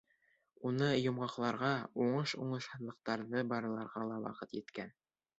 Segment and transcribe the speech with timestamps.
[0.67, 1.67] Уны йомғаҡларға,
[2.05, 4.91] уңыш-уңышһыҙлыҡтарҙы барларға ла ваҡыт еткән.